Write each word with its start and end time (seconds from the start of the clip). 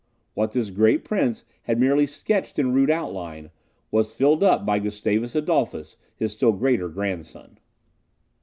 What 0.33 0.53
this 0.53 0.71
great 0.71 1.03
prince 1.03 1.43
had 1.61 1.79
merely 1.79 2.07
sketched 2.07 2.57
in 2.57 2.73
rude 2.73 2.89
outline, 2.89 3.51
was 3.91 4.15
filled 4.15 4.41
up 4.43 4.65
by 4.65 4.79
Gustavus 4.79 5.35
Adolphus, 5.35 5.95
his 6.15 6.31
still 6.31 6.53
greater 6.53 6.89
grandson. 6.89 7.59